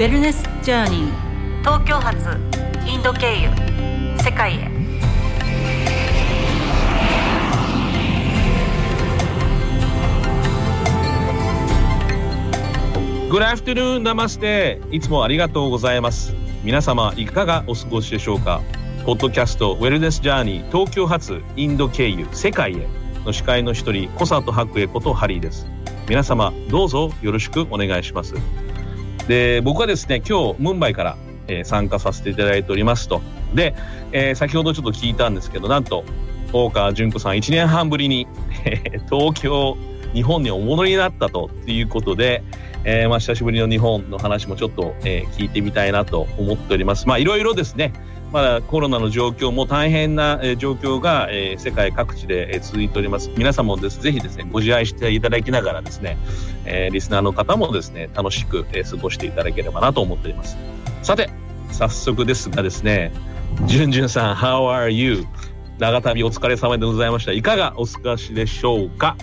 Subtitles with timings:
[0.00, 2.26] ウェルネスジャーニー東京発
[2.90, 3.50] インド経由
[4.16, 4.70] 世界へ。
[13.28, 16.34] グラフトゥヌーンナマステいつもありがとうございます。
[16.64, 18.62] 皆様いかがお過ごしでしょうか？
[19.04, 22.88] ポッドキャストウェルネスジャーニー東京発インド経由世界へ。
[23.26, 25.66] の司会の一人小里白恵ことハリーです。
[26.08, 28.34] 皆様どうぞよろしくお願いします
[29.28, 31.16] で僕はですね今日ムンバイから、
[31.46, 33.20] えー、参加させていただいておりますと
[33.54, 33.74] で、
[34.12, 36.04] えー、先ほどちょっと聞いたんですけどなんと
[36.52, 38.26] 大川淳子さん1年半ぶりに、
[38.64, 39.76] え、東京
[40.12, 42.42] 日本にお戻りになったということで、
[42.84, 47.06] えー、まあ久しぶりの日本の話もちょっと、えー、聞いてみたいなと思っております。
[47.06, 47.92] まあいろいろですね
[48.32, 51.28] まだコロナの状況も大変な状況が、
[51.58, 53.30] 世界各地で続いております。
[53.36, 56.16] 皆さんもですぜひですね、ご自愛していただきながらですね、
[56.92, 60.56] リスナーの方もですね、楽しく、過ごしていただければなと思っております。
[61.02, 61.28] さて、
[61.72, 63.12] 早速ですがですね、
[63.66, 65.26] じゅんじゅんさん、How are you?
[65.78, 67.32] 長旅お疲れ様でございました。
[67.32, 69.16] いかがお過ごしでしょうか？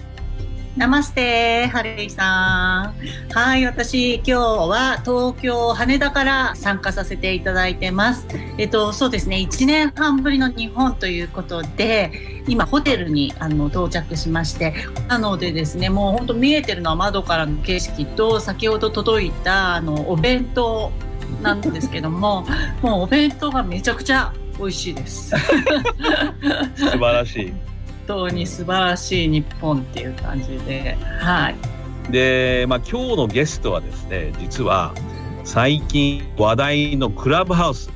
[0.77, 3.33] ナマステハレイさん。
[3.33, 8.27] はい、私今日は東京羽田から参加させていただいてます。
[8.59, 14.75] えっと、そうですね、1年半ぶりの日本ということで、今ホテルにあの到着しまして、
[15.07, 20.91] なのでですね、もう本当見えてるのは窓からの景色と、先ほど届いたあのお弁当
[21.41, 22.45] なんですけども、
[22.83, 25.29] もうお弁当がめちゃくちゃ美味しいです。
[26.77, 27.76] 素晴らしい。
[28.07, 32.11] 当に素晴らしい日本っていう感じで、はい。
[32.11, 34.93] で、まあ今日のゲストはですね、実は
[35.43, 37.91] 最近話題のクラブハウス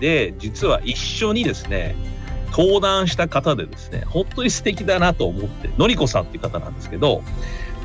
[0.00, 1.94] で、実は一緒にですね、
[2.50, 7.22] 登壇した方でですね、本当に素敵だなと思って、のりこさんっていう方なんですけど、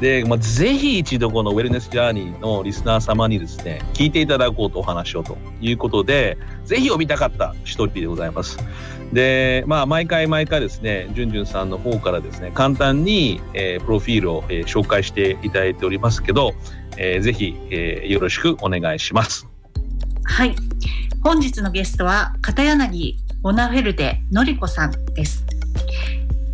[0.02, 8.58] で、まあ、ぜひ一度このウェルネスジャーニーのリスナー様にですね、聞いていただこうとお話をということで、ぜひ読みたかった一人でございます。
[9.12, 16.54] で、まあ、毎回毎回ですね、じゅんじゅんさんの方からですね、簡単に、えー、プロフィールを、えー、紹介していただいておりますけど、
[16.98, 19.48] えー、ぜひ、えー、よろしくお願いします。
[20.24, 20.56] はい。
[21.24, 25.46] 本日のゲストは、片柳ボナフェルデのりこさんです。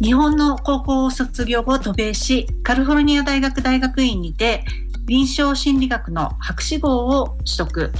[0.01, 4.65] 日本の高校を卒業後渡米し、カリフォルニア大学大学院にて
[5.05, 7.91] 臨床心理学の博士号を取得。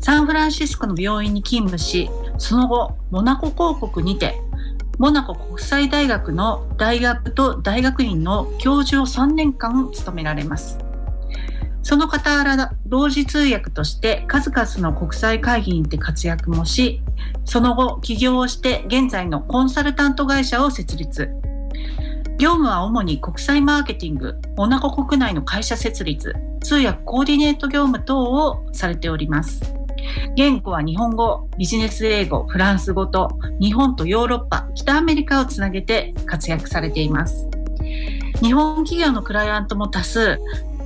[0.00, 4.34] サンフランシスコの病院に勤務し、その後、モナコ広告にて、
[4.98, 10.78] モナコ国際大学の大学と大学院の教授を3年間務められます。
[11.82, 17.02] その傍ら同時通訳として数々の国際会議にて活躍もし、
[17.44, 21.30] その後起業をして現在のコンサルタント会社を設立。
[22.38, 29.74] 業務は主に国際マーケティング、モナコ国内の会社設立、通訳コーディネート業務等をされております。
[30.36, 33.28] 言語は日本語、ビジネス英語、フランス語と
[33.60, 37.48] 日本とヨーロッパ、北アメリカをつなげて活躍されています。
[38.40, 40.38] 日本企業のクライアントも多数、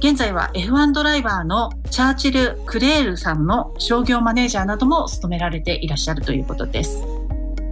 [0.02, 7.04] 現在は F1 ドライバーのチャーチル・クレールさんの商業マネージャーなども務められていらっしゃるということです。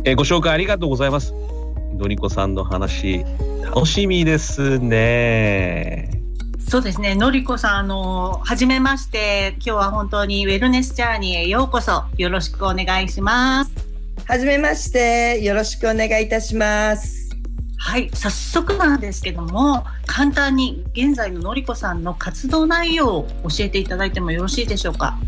[0.05, 1.35] えー、ご紹介ありがとうございます。
[1.95, 3.25] ドニコさんの話、
[3.65, 6.09] 楽しみですね。
[6.61, 13.73] そうですね、のりこさん、あの、はじめまして、今日は本当にウェルネスジャーニーへようこそ、よろしくお願いします。
[14.27, 17.30] はじめまして、よろしくお願いいたします。
[17.83, 25.19] はい、早速なんですけども、簡単に現在ののりこさんの活動内容を教えていただいてもよろしいでしょうか？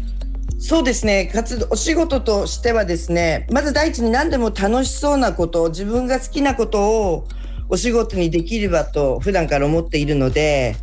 [0.59, 7.27] そうですね活動お仕事としてはですねまず第一に何でも楽しそうなこと自分が好きなことを
[7.69, 10.77] お仕事にできればと普段から思っているので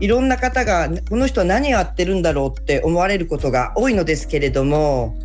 [0.00, 5.16] いろんな方がこの人は何やってるんだろうって思われることが多いのですけれども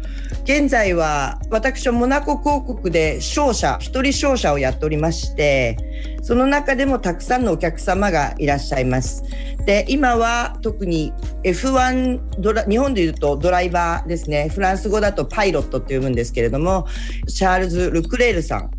[0.44, 5.78] 現在は私はモナコ広告で商社、一人商社をやっておりまして、
[6.22, 9.24] その中でもたくさんのお客様がいらっしゃいます。
[9.66, 11.14] で、今は特に
[11.44, 14.50] F1 ドラ、日本で言うとドライバーですね。
[14.50, 16.88] フランス語だとパイロットって呼ぶんですけれども、
[17.28, 18.72] チャールズ・ルクレールさん。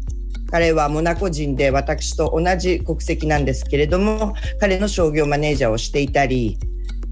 [0.50, 6.58] 彼はモナコ人で私と同じ国籍なんですけれども、彼の商業マネージャーをしていたり、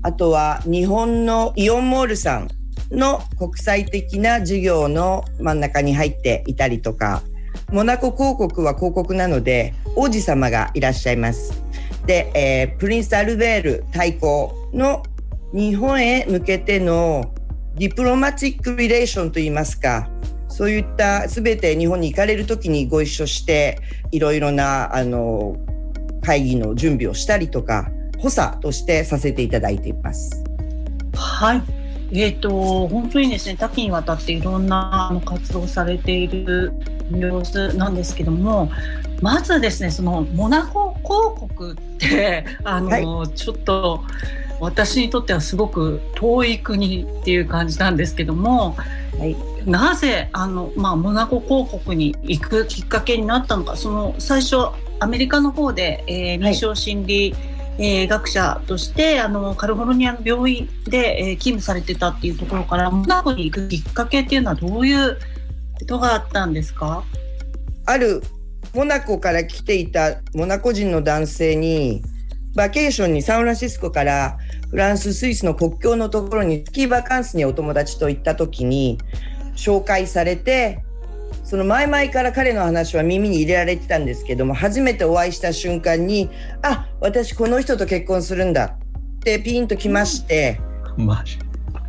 [0.02, 2.48] あとは日本のイオンモールさん
[2.90, 7.22] の国際的な事業の真ん中に入っていたりとか、
[7.70, 11.62] モナコ広告は広告なので、王子様がいらっしゃいます。
[12.06, 15.02] で、えー、プリンス・アルベール大公の
[15.52, 17.32] 日本へ向けての
[17.76, 20.08] ディプロマティック・リレーションといいますか、
[20.58, 23.78] そういった全て日本に行かれる時にご一緒して、
[24.10, 25.56] いろいろなあの
[26.20, 27.88] 会議の準備をしたりとか、
[28.18, 30.42] 補佐としてさせていただいています。
[31.14, 31.62] はい。
[32.10, 36.72] えーと、本当にですね多岐にわたっていろんな活動されている
[37.12, 38.68] 様子なんですけども
[39.20, 44.02] まずですねそのモナコ広告ってあの、はい、ちょっと
[44.58, 48.72] 私にとってはすごく遠い国っていう感じなんですけども、
[49.18, 49.36] はい、
[49.68, 53.76] なぜあの、まあ、モナコ広告に行くきっかけになったのか。
[53.76, 54.56] その最初
[55.00, 57.42] アメリカの方で、えー、臨床心理、はい
[57.80, 65.16] えー、学者としてあのカリフォルニアの病院で、えー、勤務されてたっていうところからモナコに行くきっかけっていうのはどういう
[65.78, 67.04] ことがあったんですか？
[67.86, 68.20] ある
[68.74, 72.02] モナコから来ていたモナコ人の男性に
[72.56, 74.38] バケーションにサンフランシスコから
[74.70, 78.98] フランススイスの国境のところにスキーバカンスにお友達と行った時に
[79.58, 80.82] 紹介されて
[81.44, 86.30] その前々から彼の話は耳に入れられてたんですけども初めてお会いした瞬間に
[86.62, 88.76] あ私この人と結婚するんだ
[89.18, 90.60] ってピンときまして。
[90.96, 91.38] マジ。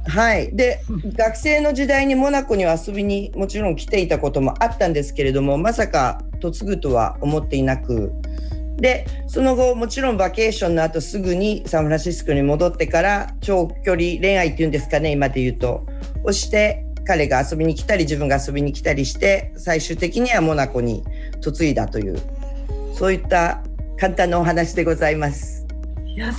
[0.08, 0.82] はい、で
[1.16, 8.12] 学生の時代にモナコに遊びにもちろん来ていたこともあったんですけれどもまさか嫁ぐとは思っていなく。
[8.78, 15.86] でその後もちろんバケーションの後すぐにサンフランシスコに戻ってから長距離恋愛っていうんですかね今で言うと。
[16.24, 21.04] をして彼が遊びに来たり自分が遊びに来たりして最終的にはモナコに
[21.44, 22.22] 嫁いだという
[22.94, 23.64] そういった
[23.98, 25.66] 簡単なお話でございます。
[26.06, 26.32] いや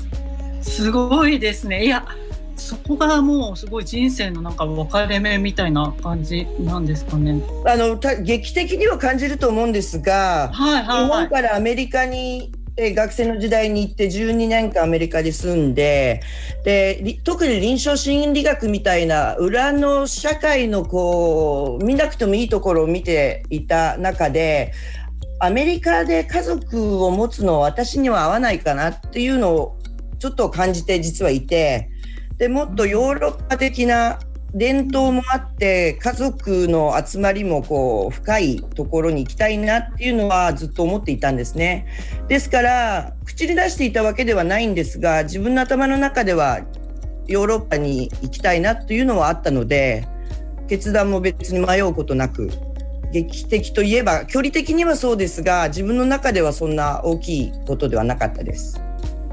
[0.62, 2.06] すごいですねいや
[2.55, 7.43] そこがもうすごい人生のなんか分かれ目みたいな感じなんですかね。
[7.66, 16.23] あの劇的には感じると思うんですが、はいはいはい、日本からアメリカにで学生の時代に行って12年間アメリカで住んで
[16.65, 24.73] で特に臨床心理学みたいな裏の社会のこう見なくてもいいところを見ていた中で
[25.41, 29.79] アメリカで家族を持つのは私には合わないかなっていうのを
[30.19, 31.91] ちょっと感じて実はいて
[32.38, 34.19] でもっとヨーロッパ的な
[34.55, 41.87] 伝統もあって家族の集まりもこう深いところに行きたいなっていうのはずっと思っていたんですね
[42.29, 46.61] ですから口に出していたわけではないんですが自分の頭の中では
[47.29, 50.08] ヨーロッパに行きたいなというのはあったので
[50.69, 52.50] 決断も別に迷うことなく
[53.12, 58.81] 劇的といえば距離的にはそうですが自分の中ではそんな大きいことではなかったです。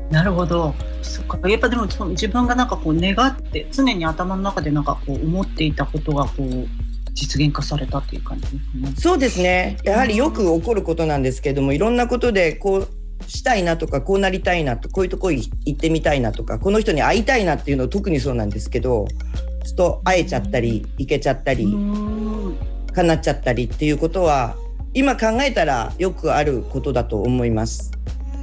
[0.09, 0.73] なるほど。
[1.01, 1.49] そっか。
[1.49, 6.67] やっぱでも自分がなんかこう願って常に頭の中でなんかこう思っていたことがこう
[7.13, 8.93] 実現化されたっていう感じですね。
[8.97, 9.77] そうですね。
[9.83, 12.87] やはりよく起こることなんですけども、いろんなことでこう
[13.27, 19.07] したいなとかこうなりたいなとこういうとこ行ってみたいなとかこの人に会いたいなっていうのは特にそうなんですけど
[19.65, 21.75] ちょっと会えちゃったり行けちゃったり
[22.93, 24.55] 叶っちゃったりっていうことは
[24.93, 27.91] 今考えたらよくあることだと思います。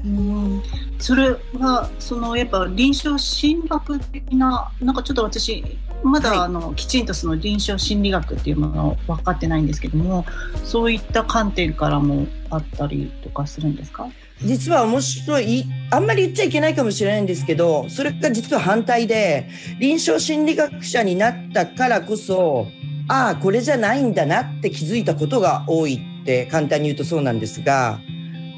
[0.05, 0.63] うん。
[0.99, 5.65] それはそのやっぱ臨床心理学的ななんかちょっと私
[6.03, 10.27] まだあの、はい、きちんとその臨床心理学っていうものを分かってないんですけども
[10.63, 14.09] そういった観点からもあったりとかするんですか？
[14.43, 19.49] 実は面白いあんまり言っちゃいけないかもしれないんですけどそれが実は反対で
[19.79, 22.67] 臨床心理学者になったからこそ
[23.09, 28.01] ああこれじゃないんだなって気づいたことが多いって簡単に言うとそうなんですが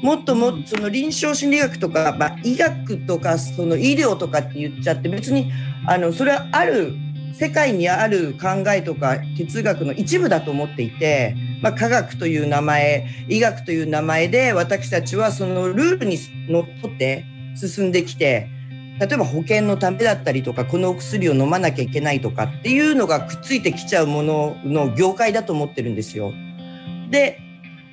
[0.01, 5.51] もっともっとその臨床心理学とか、まあ、医学とかその医療とかって言っちゃって別に
[5.87, 6.93] あのそれはある
[7.33, 16.17] 世界にある考えとか哲学の一部だと思っていて、まあ、科学という名前医学という名前で私たちはそのルールに
[16.49, 17.25] のっとって
[17.55, 18.49] 進んできて
[18.99, 26.33] 例えば保険のためだったりとかこのお薬を飲まなきゃいけないとかっていうのがくっついてきちゃうものの業界だと思ってるんですよ。
[27.11, 27.39] で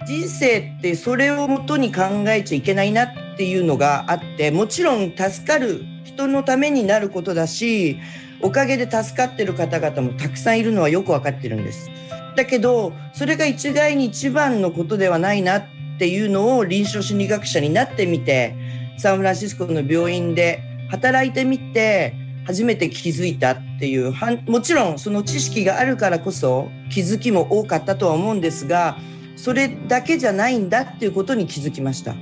[0.07, 7.99] 人生ってそれをもとに考えちゃいけないなっていうのがあってもちろん助かる人のためになることだし
[8.41, 11.91] おかげで助かってる方々もたくさんいるのはよく分かってるんです。
[12.37, 15.65] だけどそれが一概に一番のことではないなっ
[15.99, 18.55] ていうのを臨床心理学者になってみて
[18.99, 24.13] サンフランシスコの病院で働いてみて初めて気づいたっていう
[24.47, 28.99] もちろんその知識があるからこそ気づきも多かったとは思うんですが
[29.37, 32.15] それだけじゃないんだっていうことに気づきました。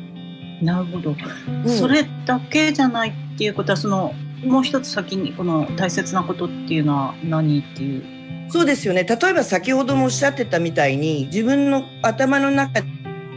[0.62, 1.16] なるほど、
[1.64, 4.14] うん、それだけじゃないっていうことはその
[4.45, 8.50] もう一つ先にこの大切なことっていうのは何っていう？
[8.50, 9.04] そうですよね。
[9.04, 12.83] 例えば先ほどもおっしゃってたみたいに自分の頭の中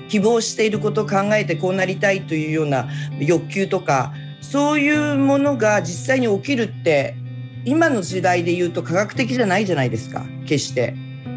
[0.07, 2.87] 希望していることを考えてこうなりたいというような
[3.19, 7.15] 欲求とかそういうものが実際に起きるって
[7.65, 10.23] 今の時代で言うと科学的じゃないじゃないですか。
[10.45, 10.93] 決して。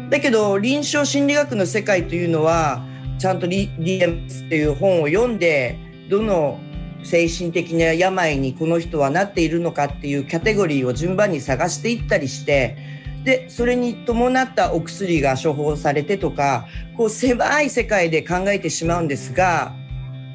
[0.09, 2.83] だけど臨床心理学の世界というのは
[3.19, 5.77] ちゃんとリ「リエムス」っていう本を読んで
[6.09, 6.59] どの
[7.03, 12.75] 精神的な病にこの人はなっているのかっていうキャテゴリーを順番に探していったりして
[13.23, 19.73] でそれに伴ったお薬が処方されてとかこう狭い世界で考えてしまうんですが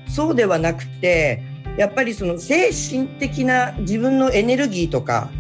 [0.07, 1.43] そうではなくて
[1.77, 5.31] やっぱりその精神的な自分のエネルギーとか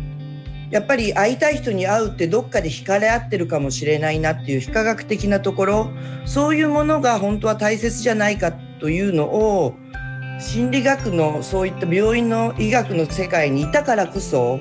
[0.70, 5.90] やっぱり会いたい人に会うってどっかで惹かれ合ってるかもしれないなっていう非科学的なところ
[6.24, 9.74] そういうものが本当は大切じゃないかというのを
[10.40, 14.58] 心理学のそういった病院の医学の世界にいたからこそ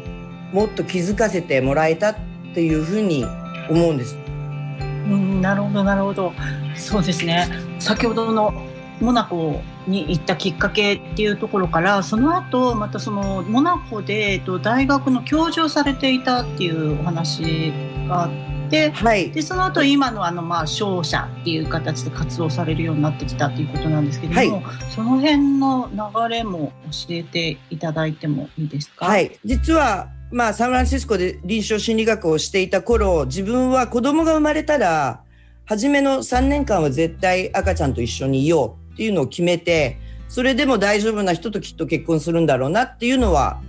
[0.52, 2.16] もっと気づかせてもらえたっ
[2.54, 3.26] ていうふうに
[3.70, 4.16] 思うんです。
[4.16, 6.32] うん、なるほどなるほど
[6.76, 8.54] そうですね先ほどの
[9.02, 17.72] モナコに行ったきっかけっていうところからその後またそのモナコで、えっと、大学の教授をされていたっていうお話
[18.08, 29.06] があって、はい、でその後今のあのまあ商社っていう形で活動されるようになってきたっていうことなんですけれども、はい、その辺の流れも教えていただいてもいいですか？
[29.06, 35.22] はい、実はまあ、サンフランシスコで臨床心理学をしていた頃自分は子供が生まれたら
[35.66, 43.62] 初めの3年間は絶対赤ちゃんと一緒にいようっていうのを決めてそれでも大丈夫な人ときっと結婚するんだろうなっていうのは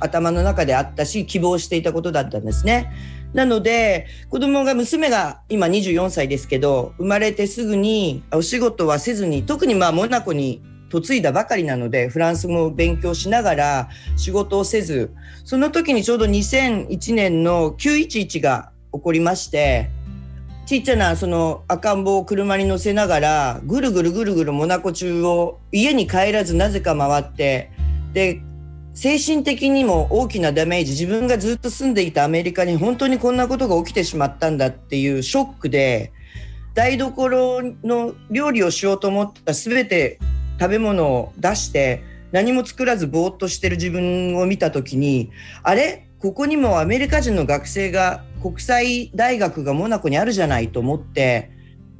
[0.00, 2.92] 頭の中であったし希望していたことだったんですね。
[3.32, 19.90] なので子供が娘が今24歳ですけど生まれてすぐにお仕事はせずに特にまあモナコに嫁いだばかりなのでフランス語を勉強しながら仕事をせずその時にちょうど2001年の911が起こりまして
[20.70, 27.72] ちっちゃなその赤ん坊を車に乗せながらぐるぐるぐるぐるモナコ中を家に帰らずなぜか回って
[28.12, 28.40] で
[28.94, 36.12] 精神的にも大きなダメージ自分がずっと住んでいたアメリカに本当にこんなことが起きてしまったんだっていうショックで
[36.74, 40.20] 台所の料理をしようと思った全て
[40.60, 45.32] 食べ物を出して何も作らずぼーっとしてる自分を見た時に
[45.64, 46.06] あれ？
[46.20, 51.50] ここにもアメリカ人の学生が国際大学がモナコにあるじゃないと思って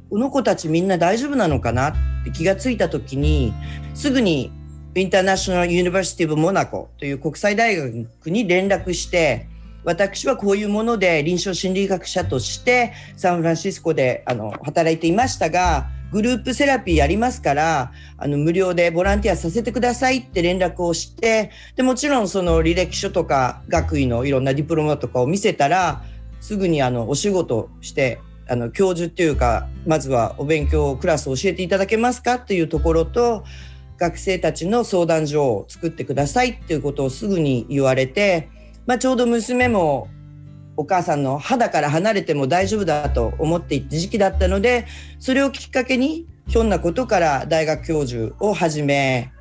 [0.09, 1.93] この子たちみんな大丈夫なのかなっ
[2.25, 3.53] て気がついた時に
[3.93, 4.51] すぐに
[4.95, 9.47] International University of Monaco という国際大学に連絡して
[9.83, 26.03] 私はこういうもので臨床心理学者としてサンフランシスコであの働いていましたがグループセラピーやりますからあの無料でボランティアさせてくださいって連絡をしてでもちろんその履歴書とか学位のいろんなディプロマとかを見せたら
[26.41, 28.19] すぐにあのお仕事して
[28.49, 33.45] あの教授っていうかまずはお勉強クラスを教えていただけますかっていうところと
[33.97, 38.49] 学生たちの相談所を作ってくださいっていうことをすぐに言われて、
[38.87, 40.09] まあ、ちょうど娘も
[40.75, 44.87] お母さんの肌から離れても大丈夫だと思っていた時期だったので
[45.19, 49.31] それをきっかけにひょんなことから大学教授を始め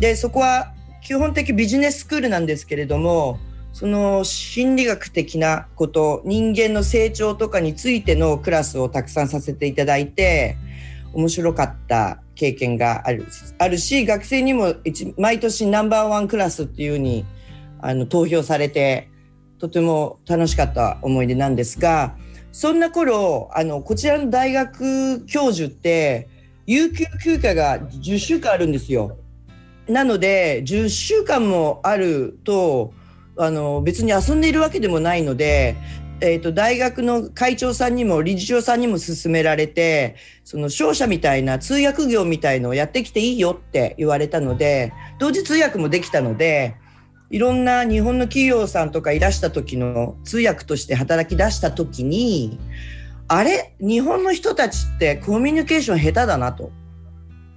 [0.00, 3.38] でそこは基本的ビジネススクールなんですけれども
[3.72, 10.56] その心理学的なこと人間の成長とかについてのクラスをたくさんさせていただいて
[11.14, 13.26] 面白かった経験がある
[13.58, 14.74] あるし学生にも
[15.16, 17.24] 毎年ナンバーワンクラスっていうふうに
[17.80, 19.08] あの投票されて
[19.58, 22.16] とても楽しかった思い出なんですが
[22.52, 26.28] そんな頃あのこちらの大学教授って
[26.66, 29.16] 有給休暇が10週間あるんですよ。
[29.88, 32.94] なので10週間もあると
[33.36, 35.76] あの別に遊んでいるわけでもないので、
[36.20, 46.76] えーと、大学の会長さんにも理事長さんにも勧められてその商社みたいな通訳業みたいのをやってきていいよって言われたので同時通訳もできたので
[47.30, 52.58] いろんな日本の企業さんとかいらした時の通訳として働き出した時に
[53.28, 53.74] あれ？
[53.80, 56.70] 日本の人たちってコミュニケーション下手だなと。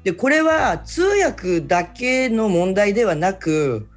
[0.06, 3.90] でこれは通訳だけの問題ではなく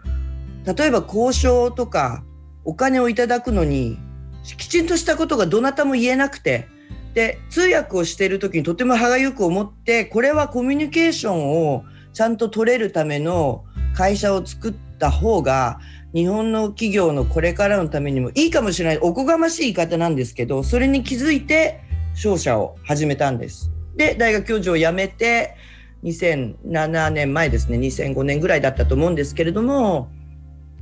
[0.74, 2.24] 例えば交渉とか
[2.64, 3.98] お金をいただくのに
[4.42, 6.68] きちんとしたことがどなたも言えなくて
[7.14, 15.80] で通訳をしている時にとても歯がゆく思ってこれはコミュニケーションをちゃんと取れるための会社を作った方が
[16.14, 21.80] 日本の企業のこれからのためにもいいかもしれないおこがましい言い方なんですけどそれに気づいて
[22.14, 23.70] 商社を始めたんです。
[23.96, 25.56] で大学教授を辞めて
[26.04, 30.10] 2007年前ですね2005年ぐらいだったと思うんですけれども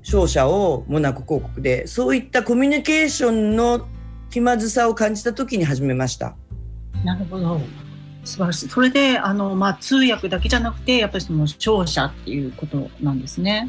[0.06, 3.88] 商社をモナコ広告でそういったコミュニケーションの
[4.30, 6.36] 気まずさを感じた時に始めました。
[7.04, 7.60] なるほど
[8.24, 13.68] 素晴らしいそれであの、まあ、通訳だけじゃなくてやっぱりその商社っていうことなんですね。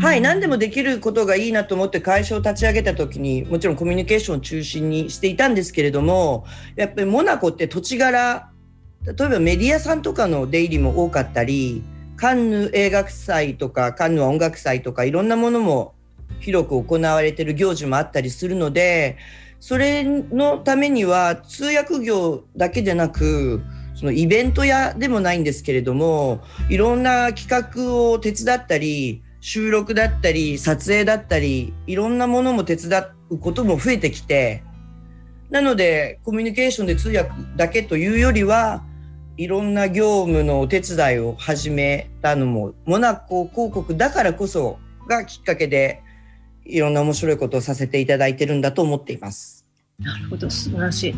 [0.00, 6.46] はい何でもできることがいいなと思って会社を立ち上げた時にもちろんコミュニケーションを中心にしていたんですけれども
[6.76, 8.48] やっぱりモナコって土地柄
[9.04, 11.82] 例えばメディアさんとかの出入りも多かったり
[12.22, 15.92] カンヌ映画祭とかカンヌ音楽祭とかいろんなものも
[16.38, 19.18] 広く行われてる行事もあったりするので
[19.58, 23.60] それのためには通訳業だけでなく
[23.96, 34.62] そのイベント屋でもないんですけれどもいろんな企画を手伝ったり収録だったり撮影だったりいろんなものも手伝うことも増えてきて
[35.50, 38.84] なのでコミュニケーションで通訳だけというよりは
[39.36, 46.02] いろんな業務のお手伝いを始めたのもモナコ広告だからこそがきっかけで
[46.64, 49.66] いろんな面白いことをさせていただいてるんだと思っています。
[49.98, 51.14] なるほど素晴らしい。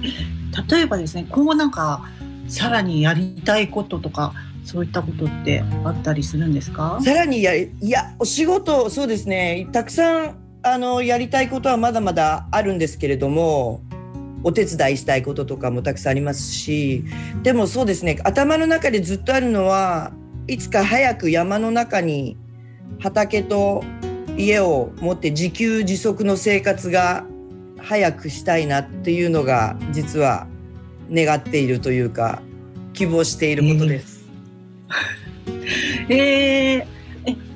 [0.70, 2.08] 例えばですね今後なんか
[2.48, 4.32] さらにやりたいこととか
[4.64, 6.98] そういったことってあったりするんですか？
[7.02, 13.82] さらにやいやお仕事そうですねたくさんあのやりたいことはまだまだあるんですけれども
[14.44, 17.04] お手伝いしたいこととかもたくさんありますし
[17.42, 20.12] でもそうですね頭の中でずっとあるのは
[20.46, 22.36] いつか早く山の中に
[23.00, 23.82] 畑と
[24.36, 27.24] 家を持って自給自足の生活が
[27.78, 30.46] 早くしたいなっていうのが実は
[31.10, 32.42] 願っているというか
[32.92, 34.24] 希望していることです。
[36.08, 36.93] えー、ええ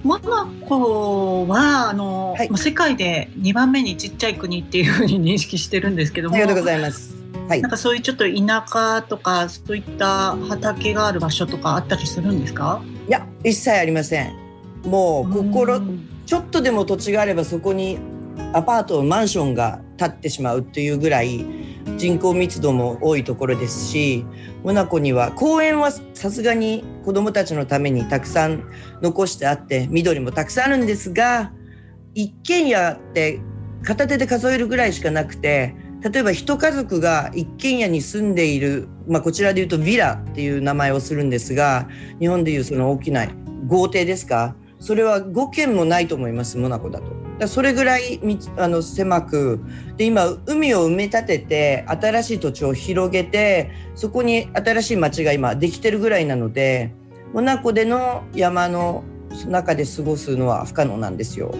[0.09, 6.37] モナコはあの、はい、世界で2番目にちっちゃい国っていうふうに認識してるんですけども。
[6.37, 7.15] ありがとうございます。
[7.47, 12.83] はい、なんかそういうちょっと田舎とかそういった畑がある場所とかあったりするんですか？
[13.07, 14.33] いや一切ありません。
[14.85, 15.79] もう心
[16.25, 17.99] ちょっとでも土地があればそこに
[18.55, 21.45] アパートマンションが建ってしまうっていうぐらい
[21.99, 24.25] 人口密度も多いところですし
[24.63, 28.65] モナコには公園はさすがに子どもたちのためにたくさん
[29.03, 31.53] 残してあって緑もたくさんあるんですが
[32.15, 33.41] 一軒家って
[33.83, 41.89] 片手で数えるぐらいしかなくて例えば一家族が一軒家に住んでいる、まあ、こちらでいうとヴィラっていう名前をするんですが
[42.21, 43.27] 日本でいうその大きな
[43.67, 44.55] 豪邸ですか？
[44.79, 47.28] それは5軒もないと思いますモナコだと。
[47.39, 48.21] だそれぐらい
[48.57, 49.61] あの狭く
[49.97, 56.93] で今海を埋め立てて新しい土地を広げてそこに新しい町が今できてるぐらいなので
[57.33, 59.05] モナコでの山の
[59.47, 61.55] 中で過ごすのは不可能なんですよ。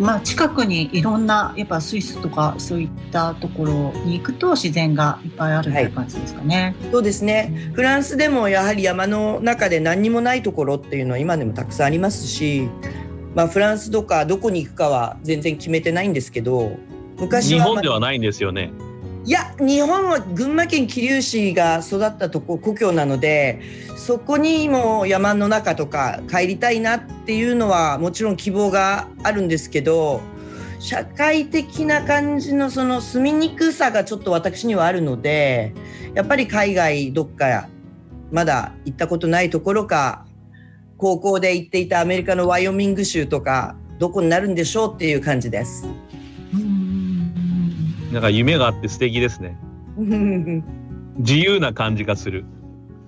[0.00, 7.70] まあ、近くにいろんなやっぱスイスとかそういったところに行くと自然がいっぱいあるという感じですかね、はい、そうですね。
[7.74, 12.68] フランスでもやはり山の中で何にもないところっていうのは今でもたくさんありますし、
[13.34, 16.76] まあ、フランスとかどこに行くかは全然決めてないんですけど
[17.18, 18.70] 昔は、日本ではないんですよね。
[19.24, 23.60] いや日本は群馬県桐生市が育ったとこ故郷なので
[23.96, 30.20] そこにも山の中とか帰りたいなっていうのはもちろん希望があるんですけど
[30.80, 35.72] 社会的な感じのその住みにくさがちょっと私にはあるので
[36.14, 37.68] やっぱり海外どっか
[38.32, 40.26] まだ行ったことないところか
[41.02, 45.84] 高校で行っていたアメリカのワイオミング州とかどこになるんでしょうっていう感じです。
[48.12, 49.58] なんか夢があって素敵ですね。
[51.18, 52.44] 自由な感じがする。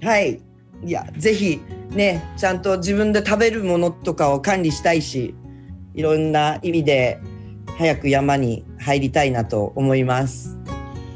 [0.02, 0.40] はい。
[0.84, 5.32] いや、ぜひね、ちゃんと自分で食べるものとかを管理したいし、
[5.94, 7.20] いろんな意味で
[7.78, 10.58] 早く山に入りたいなと思います。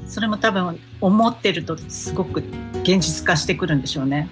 [0.06, 2.44] それも多分思ってるとすごく
[2.82, 4.28] 現実化してくるんでしょうね。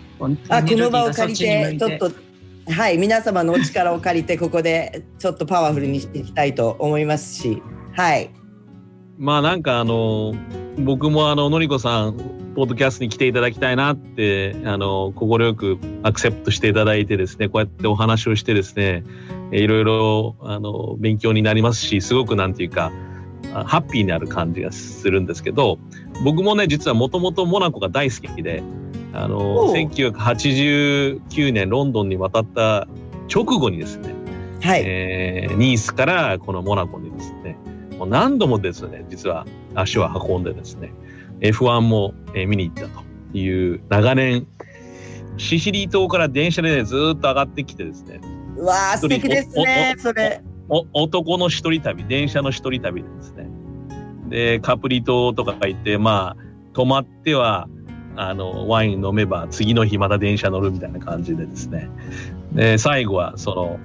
[0.48, 2.25] あ、この場を借りてちょっと
[2.68, 7.62] はい皆様のお力を借りてここでちょっとパワフルにしていきたいと思いますし、
[7.94, 8.30] はい。
[9.18, 10.34] まあなんかあの
[10.78, 12.16] 僕もあののりこさん
[12.54, 19.04] ポッドキャストに来ていただきたいなってあの快くアクセプトしていただいてですねこうやってお話をしてですね
[19.52, 22.92] いろいろあの勉強になりますしすごくなんていうか
[23.52, 25.78] ハッピーになる感じがするんですけど
[26.24, 28.62] 僕もね実はもともとモナコが大好きで
[29.16, 32.86] あの1989年ロンドンに渡った
[33.32, 34.14] 直後にですね、
[34.62, 37.56] はいえー、ニースからこのモナコにですね
[37.98, 40.92] もう何度もですね、実は足を運んでですね、
[41.40, 43.02] F1 も見に行ったと
[43.36, 44.46] いう長年、
[45.38, 48.20] シシリ島から電車で、ね、ずっと上がってきてですね。
[48.56, 50.42] うわあ、素敵ですね、それ。
[50.68, 53.48] 男の一人旅、電車の一人旅でですね。
[54.28, 56.42] で、カプリ島とか行って、まあ、
[56.74, 57.68] 泊まっては、
[58.16, 61.88] あの、ワイン飲めば、次の日また電車乗るみたいな感じでですね。
[62.52, 63.78] で、最後は、その、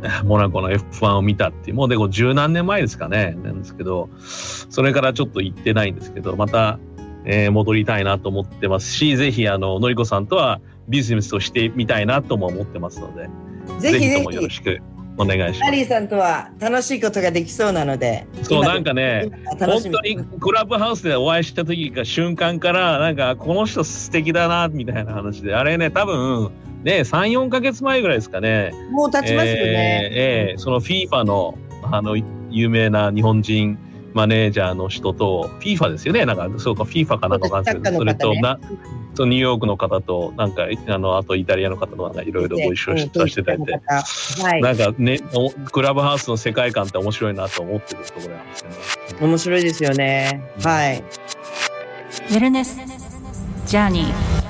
[0.24, 6.78] モナコの F1 を見たっていう、もうでも十何年前ですかね、なんですけど、それからちょっと行ってないんですけど、また、
[7.24, 13.28] えー、戻りたいなと思ってますし、ぜひ、あの、のりこさんとはビジネスをしてみたいなとも思ってますので、
[13.80, 14.80] ぜひともよろしく
[15.18, 15.62] お願いします。
[15.64, 18.26] ハリーさんとは楽しいことができそうなので。
[18.42, 26.50] そう今なんかね、本当にクラブハウスでお会いした時か瞬間からなんかこの人素敵だなみたいな話であれね多分
[26.84, 30.10] ね34か月前ぐらいですかねもう経ちますよね。
[30.12, 32.16] えーえーその FIFA のあの
[32.50, 33.78] 有名な日本人
[34.14, 38.58] マネージャーの人と FIFA ですよねなんかそうか FIFA かなんかわかんないですけどそれとな
[39.18, 43.80] そうニューヨークの方となんかあのあとイタリアの方となんかいろいろご一緒しさせていただいて。
[44.44, 44.62] はい。
[44.62, 48.76] なんかね、おクラブハウスの世界観って面白いなと思ってるところなんですよね。
[49.20, 50.40] 面白いですよね。
[50.62, 50.98] はい。
[51.00, 52.78] ウェルネス
[53.66, 54.47] ジャーニー